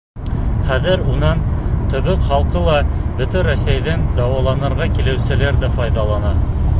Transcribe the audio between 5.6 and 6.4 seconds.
ҙә файҙалана.